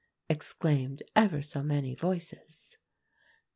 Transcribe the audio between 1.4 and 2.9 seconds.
so many voices.